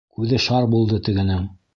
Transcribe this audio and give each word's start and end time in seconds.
Күҙе 0.19 0.39
шар 0.45 0.65
булды 0.71 0.99
тегенең: 1.09 1.45